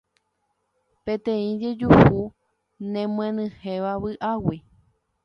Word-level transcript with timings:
Peteĩ 1.03 1.49
jejuhu 1.63 2.19
nemyenyhẽva 2.93 3.91
vy'águi 4.01 4.57